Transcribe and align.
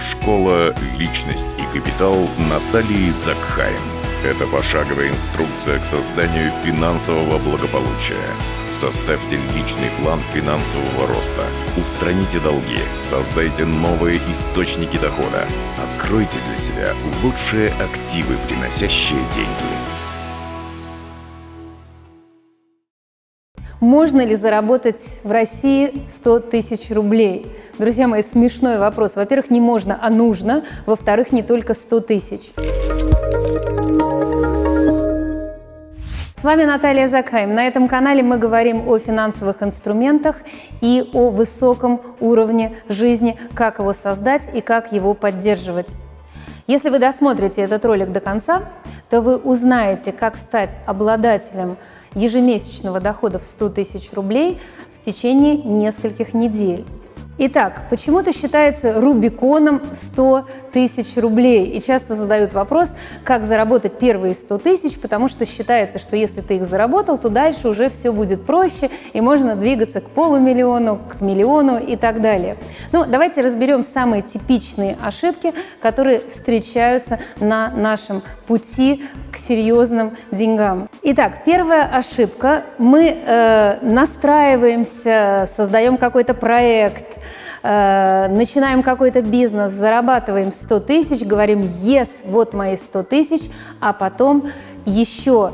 Школа 0.00 0.74
«Личность 0.98 1.54
и 1.58 1.78
капитал» 1.78 2.28
Натальи 2.50 3.10
Закхайм. 3.10 3.80
Это 4.24 4.46
пошаговая 4.46 5.08
инструкция 5.08 5.78
к 5.78 5.86
созданию 5.86 6.50
финансового 6.64 7.38
благополучия. 7.38 8.16
Составьте 8.74 9.36
личный 9.54 9.90
план 10.00 10.20
финансового 10.34 11.06
роста. 11.06 11.44
Устраните 11.76 12.40
долги. 12.40 12.80
Создайте 13.04 13.64
новые 13.64 14.18
источники 14.30 14.98
дохода. 14.98 15.46
Откройте 15.78 16.38
для 16.48 16.58
себя 16.58 16.94
лучшие 17.22 17.70
активы, 17.80 18.36
приносящие 18.48 19.20
деньги. 19.34 19.85
Можно 23.80 24.24
ли 24.24 24.34
заработать 24.36 25.20
в 25.22 25.30
России 25.30 26.02
100 26.08 26.40
тысяч 26.40 26.90
рублей? 26.90 27.52
Друзья 27.78 28.08
мои, 28.08 28.22
смешной 28.22 28.78
вопрос. 28.78 29.16
Во-первых, 29.16 29.50
не 29.50 29.60
можно, 29.60 29.98
а 30.00 30.08
нужно. 30.08 30.64
Во-вторых, 30.86 31.30
не 31.30 31.42
только 31.42 31.74
100 31.74 32.00
тысяч. 32.00 32.52
С 36.34 36.42
вами 36.42 36.64
Наталья 36.64 37.06
Закаем. 37.06 37.54
На 37.54 37.66
этом 37.66 37.86
канале 37.86 38.22
мы 38.22 38.38
говорим 38.38 38.88
о 38.88 38.98
финансовых 38.98 39.62
инструментах 39.62 40.36
и 40.80 41.10
о 41.12 41.28
высоком 41.28 42.00
уровне 42.18 42.76
жизни, 42.88 43.36
как 43.54 43.78
его 43.78 43.92
создать 43.92 44.48
и 44.54 44.62
как 44.62 44.92
его 44.92 45.12
поддерживать. 45.12 45.96
Если 46.66 46.88
вы 46.88 46.98
досмотрите 46.98 47.60
этот 47.60 47.84
ролик 47.84 48.10
до 48.10 48.20
конца, 48.20 48.62
то 49.10 49.20
вы 49.20 49.36
узнаете, 49.36 50.12
как 50.12 50.36
стать 50.36 50.78
обладателем 50.86 51.76
ежемесячного 52.16 52.98
дохода 52.98 53.38
в 53.38 53.44
100 53.44 53.68
тысяч 53.70 54.12
рублей 54.12 54.58
в 54.92 55.04
течение 55.04 55.56
нескольких 55.56 56.34
недель. 56.34 56.84
Итак, 57.38 57.82
почему-то 57.90 58.32
считается 58.32 58.98
Рубиконом 58.98 59.82
100 59.92 60.46
тысяч 60.72 61.18
рублей. 61.18 61.66
И 61.66 61.82
часто 61.82 62.14
задают 62.14 62.54
вопрос, 62.54 62.94
как 63.24 63.44
заработать 63.44 63.98
первые 63.98 64.34
100 64.34 64.58
тысяч, 64.58 64.98
потому 64.98 65.28
что 65.28 65.44
считается, 65.44 65.98
что 65.98 66.16
если 66.16 66.40
ты 66.40 66.56
их 66.56 66.64
заработал, 66.64 67.18
то 67.18 67.28
дальше 67.28 67.68
уже 67.68 67.90
все 67.90 68.10
будет 68.10 68.46
проще, 68.46 68.88
и 69.12 69.20
можно 69.20 69.54
двигаться 69.54 70.00
к 70.00 70.08
полумиллиону, 70.08 70.98
к 70.98 71.20
миллиону 71.20 71.78
и 71.78 71.96
так 71.96 72.22
далее. 72.22 72.56
Ну, 72.92 73.04
давайте 73.04 73.42
разберем 73.42 73.82
самые 73.82 74.22
типичные 74.22 74.96
ошибки, 75.02 75.52
которые 75.82 76.20
встречаются 76.20 77.18
на 77.38 77.68
нашем 77.68 78.22
пути 78.46 79.04
к 79.30 79.36
серьезным 79.36 80.16
деньгам. 80.32 80.88
Итак, 81.02 81.42
первая 81.44 81.82
ошибка. 81.82 82.62
Мы 82.78 83.08
э, 83.08 83.78
настраиваемся, 83.82 85.46
создаем 85.54 85.98
какой-то 85.98 86.32
проект, 86.32 87.18
э, 87.66 88.28
начинаем 88.28 88.82
какой-то 88.82 89.22
бизнес, 89.22 89.72
зарабатываем 89.72 90.52
100 90.52 90.80
тысяч, 90.80 91.26
говорим 91.26 91.60
«Yes, 91.60 92.08
вот 92.24 92.52
мои 92.52 92.76
100 92.76 93.02
тысяч», 93.02 93.50
а 93.80 93.92
потом 93.92 94.48
еще 94.84 95.52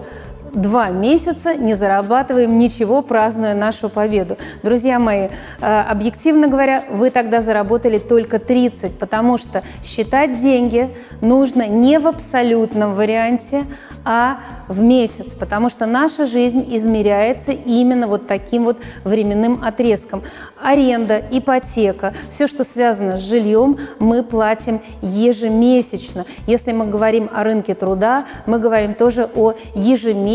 два 0.53 0.91
месяца 0.91 1.55
не 1.55 1.75
зарабатываем 1.75 2.59
ничего, 2.59 3.03
празднуя 3.03 3.55
нашу 3.55 3.89
победу. 3.89 4.37
Друзья 4.63 4.99
мои, 4.99 5.29
э, 5.61 5.81
объективно 5.81 6.49
говоря, 6.49 6.85
вы 6.91 7.11
тогда 7.11 7.41
заработали 7.41 7.99
только 7.99 8.39
30, 8.39 8.99
потому 8.99 9.39
что 9.39 9.63
считать 9.83 10.41
деньги 10.41 10.91
нужно 11.21 11.67
не 11.67 11.99
в 11.99 12.07
абсолютном 12.07 12.95
варианте, 12.95 13.65
а 14.05 14.39
в 14.69 14.81
месяц, 14.81 15.35
потому 15.35 15.69
что 15.69 15.87
наша 15.87 16.27
жизнь 16.27 16.65
измеряется 16.69 17.53
именно 17.53 18.07
вот 18.07 18.27
таким 18.27 18.65
вот 18.65 18.79
временным 19.05 19.63
отрезком. 19.63 20.23
Аренда, 20.61 21.23
ипотека, 21.31 22.15
все, 22.29 22.47
что 22.47 22.65
связано 22.65 23.17
с 23.17 23.21
жильем, 23.21 23.79
мы 23.99 24.23
платим 24.23 24.81
ежемесячно. 25.03 26.25
Если 26.47 26.73
мы 26.73 26.87
говорим 26.87 27.29
о 27.33 27.45
рынке 27.45 27.75
труда, 27.75 28.27
мы 28.47 28.59
говорим 28.59 28.95
тоже 28.95 29.29
о 29.35 29.55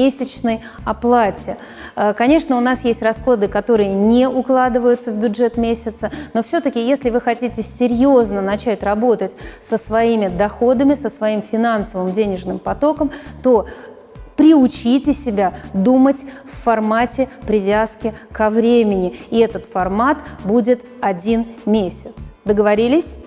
ежемесячной 0.08 0.62
оплате. 0.86 1.58
Э, 1.96 2.14
конечно, 2.14 2.58
у 2.58 2.60
нас 2.60 2.84
есть 2.86 3.02
расходы, 3.02 3.48
которые 3.48 3.94
не 3.94 4.28
укладываются 4.28 5.12
в 5.12 5.16
бюджет 5.16 5.58
месяца, 5.58 6.12
но 6.34 6.44
все-таки, 6.44 6.86
если 6.86 7.10
вы 7.10 7.22
хотите 7.22 7.62
серьезно 7.62 8.42
начать 8.42 8.84
работать 8.84 9.36
со 9.62 9.78
своими 9.78 10.28
доходами, 10.28 10.96
со 10.96 11.10
своим 11.10 11.42
финансовым 11.42 12.12
денежным 12.12 12.60
потоком, 12.60 13.12
то 13.44 13.68
приучите 14.36 15.14
себя 15.14 15.56
думать 15.74 16.18
в 16.46 16.64
формате 16.64 17.28
привязки 17.48 18.14
ко 18.32 18.50
времени. 18.50 19.16
И 19.32 19.40
этот 19.40 19.66
формат 19.66 20.20
будет 20.44 20.82
один 21.02 21.48
месяц. 21.66 22.14
Договорились? 22.46 23.18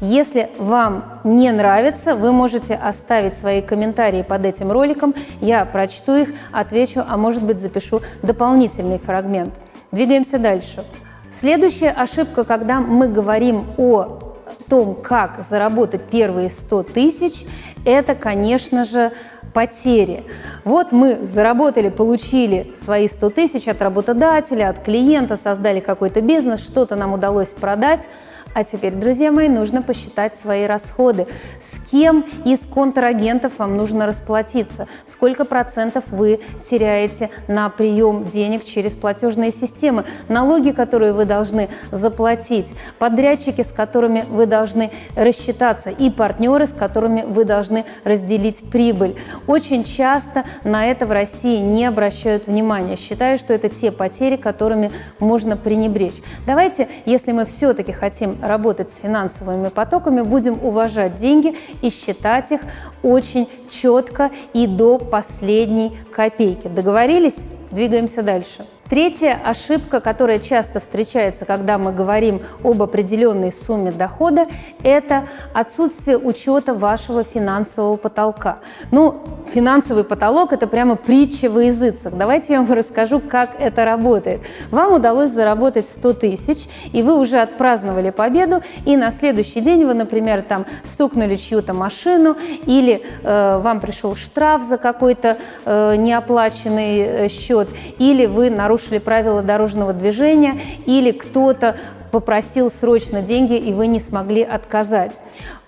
Если 0.00 0.50
вам 0.58 1.20
не 1.24 1.50
нравится, 1.52 2.14
вы 2.14 2.32
можете 2.32 2.74
оставить 2.74 3.36
свои 3.36 3.62
комментарии 3.62 4.22
под 4.22 4.44
этим 4.46 4.70
роликом. 4.70 5.14
Я 5.40 5.64
прочту 5.64 6.16
их, 6.16 6.28
отвечу, 6.52 7.02
а 7.06 7.16
может 7.16 7.42
быть 7.42 7.60
запишу 7.60 8.00
дополнительный 8.22 8.98
фрагмент. 8.98 9.54
Двигаемся 9.92 10.38
дальше. 10.38 10.84
Следующая 11.30 11.90
ошибка, 11.90 12.44
когда 12.44 12.80
мы 12.80 13.08
говорим 13.08 13.66
о 13.78 14.34
том, 14.68 14.94
как 14.94 15.40
заработать 15.40 16.02
первые 16.10 16.50
100 16.50 16.82
тысяч, 16.84 17.44
это, 17.84 18.14
конечно 18.14 18.84
же, 18.84 19.12
потери. 19.52 20.24
Вот 20.64 20.92
мы 20.92 21.24
заработали, 21.24 21.88
получили 21.88 22.74
свои 22.76 23.08
100 23.08 23.30
тысяч 23.30 23.68
от 23.68 23.80
работодателя, 23.80 24.68
от 24.68 24.80
клиента, 24.80 25.36
создали 25.36 25.80
какой-то 25.80 26.20
бизнес, 26.20 26.60
что-то 26.60 26.94
нам 26.94 27.14
удалось 27.14 27.48
продать, 27.50 28.08
а 28.56 28.64
теперь, 28.64 28.94
друзья 28.94 29.30
мои, 29.30 29.50
нужно 29.50 29.82
посчитать 29.82 30.34
свои 30.34 30.64
расходы. 30.64 31.26
С 31.60 31.78
кем 31.90 32.24
из 32.46 32.60
контрагентов 32.60 33.58
вам 33.58 33.76
нужно 33.76 34.06
расплатиться? 34.06 34.88
Сколько 35.04 35.44
процентов 35.44 36.04
вы 36.08 36.40
теряете 36.66 37.28
на 37.48 37.68
прием 37.68 38.24
денег 38.24 38.64
через 38.64 38.94
платежные 38.94 39.52
системы? 39.52 40.06
Налоги, 40.28 40.70
которые 40.70 41.12
вы 41.12 41.26
должны 41.26 41.68
заплатить, 41.90 42.74
подрядчики, 42.98 43.60
с 43.60 43.72
которыми 43.72 44.24
вы 44.26 44.46
должны 44.46 44.90
рассчитаться, 45.16 45.90
и 45.90 46.08
партнеры, 46.08 46.66
с 46.66 46.72
которыми 46.72 47.24
вы 47.28 47.44
должны 47.44 47.84
разделить 48.04 48.70
прибыль. 48.70 49.16
Очень 49.46 49.84
часто 49.84 50.44
на 50.64 50.86
это 50.86 51.04
в 51.04 51.12
России 51.12 51.58
не 51.58 51.84
обращают 51.84 52.46
внимания. 52.46 52.96
Считаю, 52.96 53.36
что 53.36 53.52
это 53.52 53.68
те 53.68 53.92
потери, 53.92 54.36
которыми 54.36 54.92
можно 55.18 55.58
пренебречь. 55.58 56.22
Давайте, 56.46 56.88
если 57.04 57.32
мы 57.32 57.44
все-таки 57.44 57.92
хотим 57.92 58.38
работать 58.46 58.90
с 58.90 58.96
финансовыми 58.96 59.68
потоками, 59.68 60.22
будем 60.22 60.62
уважать 60.64 61.14
деньги 61.14 61.54
и 61.82 61.90
считать 61.90 62.52
их 62.52 62.60
очень 63.02 63.48
четко 63.68 64.30
и 64.52 64.66
до 64.66 64.98
последней 64.98 65.96
копейки. 66.14 66.68
Договорились? 66.68 67.46
Двигаемся 67.70 68.22
дальше. 68.22 68.66
Третья 68.88 69.40
ошибка, 69.44 70.00
которая 70.00 70.38
часто 70.38 70.78
встречается, 70.78 71.44
когда 71.44 71.76
мы 71.76 71.92
говорим 71.92 72.42
об 72.62 72.80
определенной 72.80 73.50
сумме 73.50 73.90
дохода, 73.90 74.46
это 74.84 75.24
отсутствие 75.52 76.18
учета 76.18 76.72
вашего 76.72 77.24
финансового 77.24 77.96
потолка. 77.96 78.58
Ну, 78.92 79.22
финансовый 79.48 80.04
потолок– 80.04 80.52
это 80.52 80.68
прямо 80.68 80.94
притча 80.94 81.50
во 81.50 81.64
языцах. 81.64 82.14
Давайте 82.14 82.52
я 82.52 82.62
вам 82.62 82.72
расскажу, 82.72 83.18
как 83.18 83.56
это 83.58 83.84
работает. 83.84 84.42
Вам 84.70 84.92
удалось 84.92 85.30
заработать 85.30 85.88
100 85.88 86.12
тысяч, 86.12 86.68
и 86.92 87.02
вы 87.02 87.18
уже 87.18 87.40
отпраздновали 87.40 88.10
победу, 88.10 88.62
и 88.84 88.96
на 88.96 89.10
следующий 89.10 89.60
день 89.62 89.84
вы, 89.84 89.94
например, 89.94 90.42
там 90.42 90.64
стукнули 90.84 91.34
чью-то 91.34 91.74
машину, 91.74 92.36
или 92.66 93.02
э, 93.24 93.58
вам 93.58 93.80
пришел 93.80 94.14
штраф 94.14 94.62
за 94.62 94.78
какой-то 94.78 95.38
э, 95.64 95.96
неоплаченный 95.96 96.98
э, 96.98 97.28
счет, 97.28 97.68
или 97.98 98.26
вы 98.26 98.50
нарушили 98.50 98.75
нарушили 98.76 98.98
правила 98.98 99.40
дорожного 99.40 99.94
движения 99.94 100.60
или 100.84 101.10
кто-то 101.10 101.76
попросил 102.10 102.70
срочно 102.70 103.22
деньги, 103.22 103.56
и 103.56 103.72
вы 103.72 103.86
не 103.86 103.98
смогли 103.98 104.42
отказать. 104.42 105.12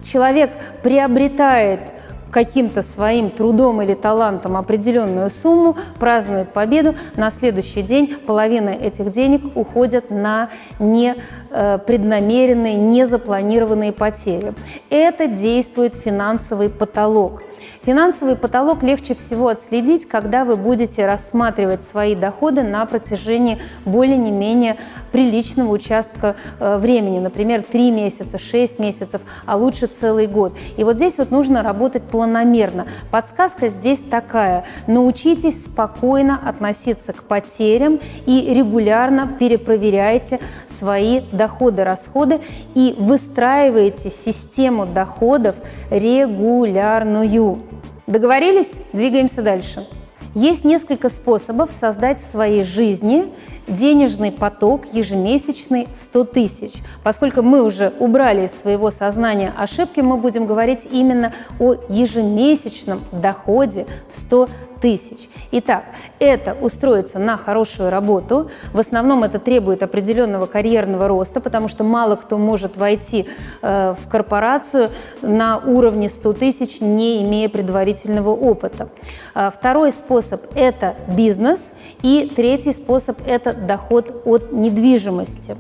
Человек 0.02 0.50
приобретает 0.82 1.80
каким-то 2.30 2.82
своим 2.82 3.30
трудом 3.30 3.82
или 3.82 3.94
талантом 3.94 4.56
определенную 4.56 5.30
сумму, 5.30 5.76
празднует 5.98 6.52
победу, 6.52 6.94
на 7.16 7.30
следующий 7.30 7.82
день 7.82 8.14
половина 8.26 8.70
этих 8.70 9.10
денег 9.10 9.56
уходят 9.56 10.10
на 10.10 10.50
непреднамеренные, 10.78 12.74
э, 12.74 12.78
незапланированные 12.78 13.92
потери. 13.92 14.54
Это 14.90 15.26
действует 15.26 15.94
финансовый 15.94 16.68
потолок. 16.68 17.42
Финансовый 17.82 18.36
потолок 18.36 18.82
легче 18.82 19.14
всего 19.14 19.48
отследить, 19.48 20.06
когда 20.06 20.44
вы 20.44 20.56
будете 20.56 21.06
рассматривать 21.06 21.82
свои 21.82 22.14
доходы 22.14 22.62
на 22.62 22.84
протяжении 22.86 23.58
более-не 23.84 24.30
менее 24.30 24.76
приличного 25.12 25.70
участка 25.70 26.36
э, 26.60 26.76
времени, 26.78 27.18
например, 27.18 27.62
3 27.62 27.90
месяца, 27.90 28.38
6 28.38 28.78
месяцев, 28.78 29.22
а 29.46 29.56
лучше 29.56 29.86
целый 29.86 30.26
год. 30.26 30.54
И 30.76 30.84
вот 30.84 30.96
здесь 30.96 31.18
вот 31.18 31.30
нужно 31.30 31.62
работать 31.62 32.02
планомерно 32.02 32.17
планомерно. 32.18 32.88
Подсказка 33.12 33.68
здесь 33.68 34.00
такая. 34.00 34.64
Научитесь 34.88 35.66
спокойно 35.66 36.40
относиться 36.44 37.12
к 37.12 37.22
потерям 37.22 38.00
и 38.26 38.52
регулярно 38.52 39.28
перепроверяйте 39.38 40.40
свои 40.66 41.20
доходы, 41.30 41.84
расходы 41.84 42.40
и 42.74 42.96
выстраивайте 42.98 44.10
систему 44.10 44.84
доходов 44.84 45.54
регулярную. 45.92 47.62
Договорились? 48.08 48.80
Двигаемся 48.92 49.42
дальше. 49.42 49.86
Есть 50.34 50.64
несколько 50.64 51.08
способов 51.08 51.72
создать 51.72 52.20
в 52.20 52.26
своей 52.26 52.62
жизни 52.62 53.32
денежный 53.66 54.32
поток 54.32 54.82
ежемесячный 54.92 55.88
100 55.92 56.24
тысяч. 56.24 56.72
Поскольку 57.02 57.42
мы 57.42 57.62
уже 57.62 57.92
убрали 57.98 58.46
из 58.46 58.52
своего 58.52 58.90
сознания 58.90 59.52
ошибки, 59.56 60.00
мы 60.00 60.16
будем 60.16 60.46
говорить 60.46 60.80
именно 60.90 61.32
о 61.58 61.74
ежемесячном 61.88 63.02
доходе 63.12 63.86
в 64.08 64.16
100 64.16 64.48
тысяч. 64.80 65.28
Итак, 65.50 65.84
это 66.18 66.56
устроиться 66.60 67.18
на 67.18 67.36
хорошую 67.36 67.90
работу. 67.90 68.50
В 68.72 68.78
основном 68.78 69.24
это 69.24 69.38
требует 69.38 69.82
определенного 69.82 70.46
карьерного 70.46 71.08
роста, 71.08 71.40
потому 71.40 71.68
что 71.68 71.84
мало 71.84 72.16
кто 72.16 72.38
может 72.38 72.76
войти 72.76 73.26
э, 73.62 73.94
в 73.98 74.08
корпорацию 74.08 74.90
на 75.22 75.58
уровне 75.58 76.08
100 76.08 76.32
тысяч, 76.34 76.80
не 76.80 77.22
имея 77.22 77.48
предварительного 77.48 78.30
опыта. 78.30 78.88
А 79.34 79.50
второй 79.50 79.92
способ– 79.92 80.42
это 80.54 80.94
бизнес. 81.08 81.70
И 82.02 82.30
третий 82.34 82.72
способ– 82.72 83.18
это 83.26 83.52
доход 83.52 84.22
от 84.24 84.52
недвижимости. 84.52 85.56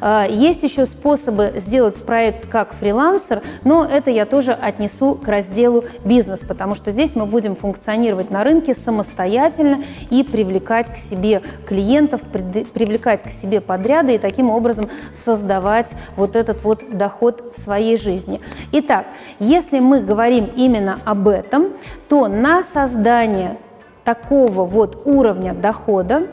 А, 0.00 0.26
есть 0.26 0.62
еще 0.62 0.86
способы 0.86 1.54
сделать 1.56 2.02
проект 2.02 2.48
как 2.48 2.72
фрилансер, 2.74 3.42
но 3.64 3.84
это 3.84 4.10
я 4.10 4.26
тоже 4.26 4.52
отнесу 4.52 5.14
к 5.14 5.28
разделу 5.28 5.84
бизнес, 6.04 6.40
потому 6.40 6.74
что 6.74 6.90
здесь 6.90 7.14
мы 7.14 7.26
будем 7.26 7.54
функционировать 7.54 8.30
на 8.30 8.42
рынке 8.42 8.74
самостоятельно 8.74 9.82
и 10.10 10.22
привлекать 10.22 10.92
к 10.92 10.96
себе 10.96 11.42
клиентов, 11.66 12.22
привлекать 12.22 13.22
к 13.22 13.28
себе 13.28 13.60
подряды 13.60 14.14
и 14.14 14.18
таким 14.18 14.50
образом 14.50 14.88
создавать 15.12 15.92
вот 16.16 16.36
этот 16.36 16.64
вот 16.64 16.96
доход 16.96 17.52
в 17.54 17.60
своей 17.60 17.96
жизни. 17.96 18.40
Итак, 18.72 19.06
если 19.38 19.80
мы 19.80 20.00
говорим 20.00 20.50
именно 20.56 20.98
об 21.04 21.28
этом, 21.28 21.68
то 22.08 22.28
на 22.28 22.62
создание 22.62 23.58
такого 24.04 24.64
вот 24.64 25.02
уровня 25.04 25.52
дохода 25.52 26.26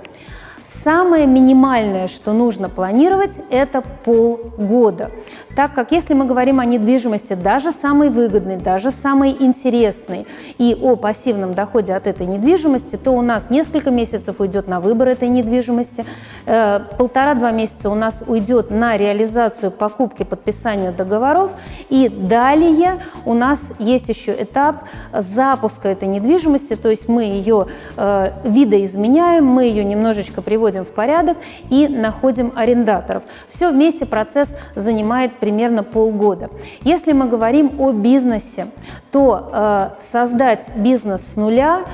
Самое 0.84 1.26
минимальное, 1.26 2.08
что 2.08 2.34
нужно 2.34 2.70
планировать, 2.70 3.32
это 3.50 3.82
полгода. 3.82 5.12
Так 5.56 5.74
как 5.74 5.92
если 5.92 6.14
мы 6.14 6.26
говорим 6.26 6.60
о 6.60 6.66
недвижимости, 6.66 7.34
даже 7.34 7.72
самой 7.72 8.10
выгодной, 8.10 8.58
даже 8.58 8.92
самой 8.92 9.36
интересной 9.40 10.28
и 10.58 10.78
о 10.80 10.96
пассивном 10.96 11.54
доходе 11.54 11.94
от 11.94 12.06
этой 12.06 12.28
недвижимости, 12.28 12.96
то 12.96 13.12
у 13.12 13.22
нас 13.22 13.50
несколько 13.50 13.92
месяцев 13.92 14.40
уйдет 14.40 14.68
на 14.68 14.80
выбор 14.80 15.10
этой 15.10 15.30
недвижимости, 15.30 16.06
э, 16.46 16.80
полтора-два 16.98 17.52
месяца 17.52 17.90
у 17.90 17.96
нас 17.96 18.24
уйдет 18.28 18.70
на 18.70 18.98
реализацию 18.98 19.72
покупки, 19.72 20.24
подписанию 20.24 20.94
договоров, 20.94 21.52
и 21.90 22.08
далее 22.10 23.00
у 23.26 23.34
нас 23.34 23.72
есть 23.80 24.10
еще 24.10 24.34
этап 24.34 24.84
запуска 25.12 25.90
этой 25.90 26.08
недвижимости, 26.08 26.76
то 26.76 26.90
есть 26.90 27.10
мы 27.10 27.24
ее 27.24 27.68
э, 27.96 28.32
видоизменяем, 28.44 29.46
мы 29.46 29.64
ее 29.64 29.84
немножечко 29.84 30.42
приводим 30.42 30.67
приводим 30.68 30.84
в 30.84 30.94
порядок 30.94 31.38
и 31.70 31.88
находим 31.88 32.52
арендаторов. 32.56 33.24
Все 33.48 33.72
вместе 33.72 34.06
процесс 34.06 34.50
занимает 34.76 35.38
примерно 35.40 35.84
полгода. 35.84 36.50
Если 36.82 37.14
мы 37.14 37.28
говорим 37.28 37.80
о 37.80 37.92
бизнесе, 37.92 38.68
то 39.12 39.50
э, 39.52 39.90
создать 40.00 40.70
бизнес 40.76 41.34
с 41.34 41.36
нуля, 41.38 41.86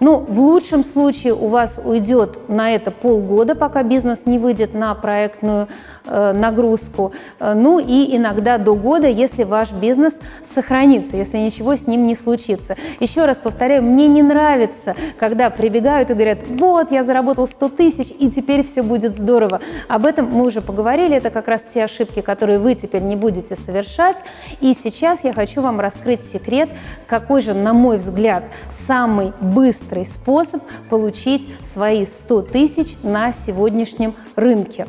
ну, 0.00 0.18
в 0.18 0.40
лучшем 0.40 0.82
случае 0.82 1.34
у 1.34 1.48
вас 1.48 1.78
уйдет 1.84 2.48
на 2.48 2.74
это 2.74 2.90
полгода, 2.90 3.54
пока 3.54 3.82
бизнес 3.82 4.22
не 4.24 4.38
выйдет 4.38 4.74
на 4.74 4.94
проектную 4.94 5.68
нагрузку. 6.32 7.12
Э, 7.40 7.54
ну 7.54 7.78
и 7.78 8.16
иногда 8.16 8.58
до 8.58 8.74
года, 8.74 9.06
если 9.06 9.44
ваш 9.44 9.72
бизнес 9.72 10.14
сохранится, 10.42 11.16
если 11.16 11.38
ничего 11.38 11.76
с 11.76 11.86
ним 11.86 12.06
не 12.06 12.14
случится. 12.14 12.76
Еще 13.00 13.24
раз 13.24 13.38
повторяю, 13.38 13.82
мне 13.82 14.06
не 14.08 14.22
нравится, 14.22 14.94
когда 15.18 15.50
прибегают 15.50 16.10
и 16.10 16.14
говорят, 16.14 16.40
вот, 16.48 16.90
я 16.90 17.02
заработал 17.02 17.46
100 17.46 17.68
тысяч, 17.70 18.12
и 18.18 18.30
теперь 18.30 18.64
все 18.64 18.82
будет 18.82 19.16
здорово. 19.16 19.60
Об 19.88 20.06
этом 20.06 20.30
мы 20.30 20.44
уже 20.44 20.60
поговорили, 20.60 21.16
это 21.16 21.30
как 21.30 21.48
раз 21.48 21.62
те 21.72 21.84
ошибки, 21.84 22.20
которые 22.20 22.58
вы 22.58 22.74
теперь 22.74 23.02
не 23.02 23.16
будете 23.16 23.56
совершать. 23.56 24.18
И 24.60 24.74
сейчас 24.74 25.24
я 25.24 25.32
хочу 25.32 25.62
вам 25.62 25.80
раскрыть 25.80 26.22
секрет, 26.24 26.68
какой 27.06 27.40
же, 27.42 27.54
на 27.54 27.72
мой 27.72 27.98
взгляд, 27.98 28.44
самый 28.70 29.32
быстрый 29.40 30.04
способ 30.04 30.62
получить 30.88 31.48
свои 31.62 32.04
100 32.06 32.42
тысяч 32.42 32.96
на 33.02 33.32
сегодняшнем 33.32 34.14
рынке. 34.36 34.86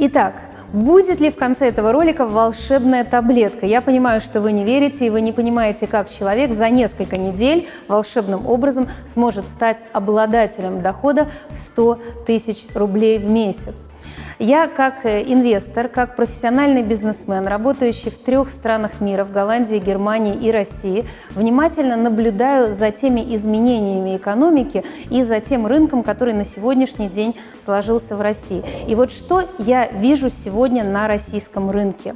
Итак, 0.00 0.40
Будет 0.72 1.18
ли 1.20 1.30
в 1.30 1.36
конце 1.36 1.68
этого 1.68 1.92
ролика 1.92 2.26
волшебная 2.26 3.02
таблетка? 3.02 3.64
Я 3.64 3.80
понимаю, 3.80 4.20
что 4.20 4.42
вы 4.42 4.52
не 4.52 4.64
верите 4.64 5.06
и 5.06 5.10
вы 5.10 5.22
не 5.22 5.32
понимаете, 5.32 5.86
как 5.86 6.10
человек 6.10 6.52
за 6.52 6.68
несколько 6.68 7.16
недель 7.16 7.68
волшебным 7.88 8.46
образом 8.46 8.86
сможет 9.06 9.48
стать 9.48 9.82
обладателем 9.94 10.82
дохода 10.82 11.28
в 11.48 11.56
100 11.56 11.98
тысяч 12.26 12.66
рублей 12.74 13.18
в 13.18 13.24
месяц. 13.24 13.88
Я 14.38 14.68
как 14.68 15.04
э, 15.04 15.24
инвестор, 15.24 15.88
как 15.88 16.14
профессиональный 16.14 16.82
бизнесмен, 16.82 17.48
работающий 17.48 18.10
в 18.10 18.18
трех 18.18 18.50
странах 18.50 19.00
мира, 19.00 19.24
в 19.24 19.32
Голландии, 19.32 19.78
Германии 19.78 20.36
и 20.36 20.52
России, 20.52 21.06
внимательно 21.30 21.96
наблюдаю 21.96 22.72
за 22.72 22.92
теми 22.92 23.34
изменениями 23.34 24.16
экономики 24.16 24.84
и 25.10 25.24
за 25.24 25.40
тем 25.40 25.66
рынком, 25.66 26.04
который 26.04 26.34
на 26.34 26.44
сегодняшний 26.44 27.08
день 27.08 27.34
сложился 27.58 28.14
в 28.16 28.20
России. 28.20 28.62
И 28.86 28.94
вот 28.94 29.10
что 29.10 29.42
я 29.58 29.88
вижу 29.88 30.30
сегодня 30.30 30.57
на 30.66 31.06
российском 31.06 31.70
рынке. 31.70 32.14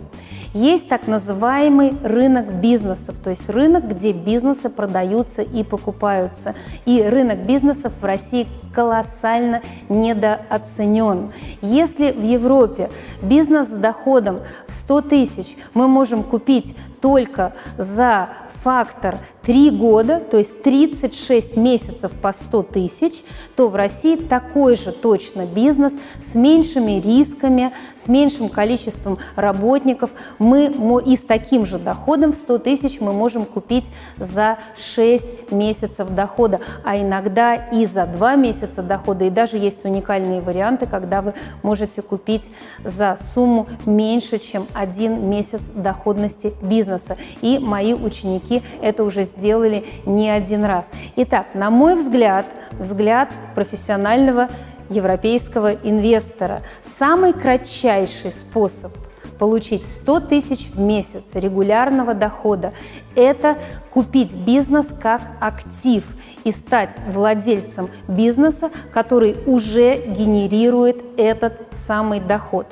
Есть 0.53 0.89
так 0.89 1.07
называемый 1.07 1.95
рынок 2.03 2.53
бизнесов, 2.53 3.17
то 3.23 3.31
есть 3.31 3.49
рынок, 3.49 3.89
где 3.89 4.13
бизнесы 4.13 4.69
продаются 4.69 5.43
и 5.43 5.63
покупаются. 5.65 6.55
И 6.85 7.03
рынок 7.03 7.47
бизнесов 7.47 7.93
в 8.01 8.05
России 8.05 8.47
колоссально 8.75 9.63
недооценен. 9.89 11.31
Если 11.61 12.11
в 12.11 12.23
Европе 12.23 12.91
бизнес 13.23 13.69
с 13.69 13.77
доходом 13.77 14.41
в 14.67 14.75
100 14.75 15.03
тысяч 15.03 15.57
мы 15.75 15.89
можем 15.89 16.23
купить 16.23 16.77
только 17.01 17.55
за 17.79 18.31
фактор 18.63 19.19
3 19.43 19.71
года, 19.71 20.21
то 20.21 20.39
есть 20.39 20.63
36 20.63 21.57
месяцев 21.57 22.13
по 22.13 22.33
100 22.33 22.63
тысяч, 22.63 23.25
то 23.57 23.69
в 23.69 23.75
России 23.75 24.17
такой 24.17 24.77
же 24.77 24.93
точно 24.93 25.47
бизнес 25.47 25.93
с 26.21 26.35
меньшими 26.35 27.01
рисками, 27.01 27.73
с 27.97 28.07
меньшим 28.33 28.49
количеством 28.49 29.19
работников. 29.37 30.11
Мы 30.39 30.73
и 31.05 31.17
с 31.17 31.21
таким 31.21 31.67
же 31.67 31.79
доходом 31.79 32.33
в 32.33 32.37
100 32.37 32.59
тысяч 32.59 33.01
мы 33.01 33.13
можем 33.13 33.45
купить 33.45 33.87
за 34.17 34.59
6 34.77 35.53
месяцев 35.53 36.11
дохода, 36.11 36.61
а 36.85 36.99
иногда 36.99 37.55
и 37.55 37.87
за 37.87 38.07
2 38.07 38.37
месяца 38.37 38.83
дохода. 38.83 39.25
И 39.25 39.31
даже 39.31 39.59
есть 39.59 39.85
уникальные 39.85 40.41
варианты, 40.41 40.87
когда 40.87 41.23
вы 41.23 41.35
можете 41.63 42.03
купить 42.03 42.51
за 42.85 43.17
сумму 43.19 43.67
меньше, 43.85 44.39
чем 44.39 44.67
один 44.73 45.29
месяц 45.29 45.61
доходности 45.75 46.55
бизнеса. 46.63 47.17
И 47.41 47.59
мои 47.59 47.95
ученики 47.95 48.63
это 48.81 49.05
уже 49.05 49.25
сделали 49.25 49.85
не 50.07 50.31
один 50.31 50.65
раз. 50.65 50.89
Итак, 51.17 51.49
на 51.55 51.71
мой 51.71 51.95
взгляд, 51.95 52.47
взгляд 52.79 53.29
профессионального 53.55 54.49
европейского 54.93 55.73
инвестора, 55.73 56.63
самый 56.83 57.33
кратчайший 57.33 58.33
способ 58.33 58.93
получить 59.39 59.89
100 59.89 60.21
тысяч 60.21 60.71
в 60.73 60.79
месяц 60.79 61.25
регулярного 61.35 62.15
дохода– 62.15 62.73
это 63.17 63.57
купить 63.91 64.37
бизнес 64.37 64.89
как 65.01 65.21
актив 65.41 66.05
и 66.45 66.53
стать 66.53 66.95
владельцем 67.09 67.89
бизнеса, 68.07 68.71
который 68.93 69.37
уже 69.47 69.97
генерирует 69.97 71.03
этот 71.17 71.55
самый 71.73 72.21
доход. 72.21 72.69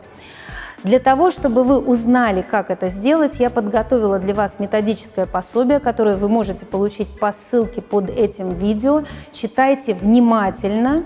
Для 0.85 0.99
того, 0.99 1.31
чтобы 1.31 1.63
вы 1.63 1.79
узнали, 1.79 2.41
как 2.41 2.71
это 2.71 2.89
сделать, 2.89 3.39
я 3.39 3.51
подготовила 3.51 4.19
для 4.19 4.35
вас 4.35 4.61
методическое 4.61 5.27
пособие, 5.27 5.79
которое 5.79 6.17
вы 6.17 6.29
можете 6.29 6.65
получить 6.65 7.09
по 7.19 7.33
ссылке 7.33 7.83
под 7.83 8.09
этим 8.09 8.55
видео. 8.55 9.03
Читайте 9.31 9.93
внимательно, 9.93 11.03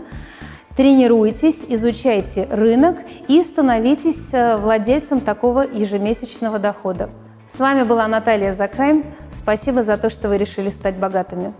тренируйтесь, 0.77 1.63
изучайте 1.69 2.47
рынок 2.51 2.99
и 3.29 3.43
становитесь 3.43 4.33
э, 4.33 4.57
владельцем 4.57 5.21
такого 5.21 5.63
ежемесячного 5.63 6.59
дохода. 6.59 7.11
С 7.47 7.61
вами 7.61 7.83
была 7.83 8.09
Наталья 8.09 8.53
Закайм. 8.53 9.05
Спасибо 9.33 9.83
за 9.83 9.97
то, 9.97 10.11
что 10.11 10.29
вы 10.29 10.39
решили 10.39 10.71
стать 10.71 10.97
богатыми. 10.97 11.53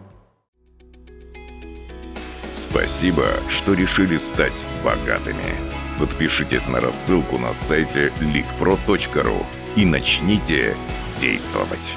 Спасибо, 2.53 3.25
что 3.49 3.75
решили 3.75 4.17
стать 4.17 4.65
богатыми. 4.85 5.43
Подпишитесь 5.99 6.69
на 6.69 6.81
рассылку 6.81 7.39
на 7.39 7.53
сайте 7.53 8.13
leakpro.ru 8.21 9.45
и 9.77 9.85
начните 9.85 10.77
действовать. 11.19 11.97